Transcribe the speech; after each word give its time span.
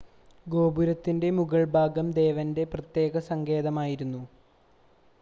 ഗോപുരത്തിൻ്റെ 0.45 1.29
മുകൾഭാഗം 1.29 2.07
ദേവൻ്റെ 2.11 2.63
പ്രത്യേക 2.63 3.19
സങ്കേതമായിരുന്നു 3.27 4.21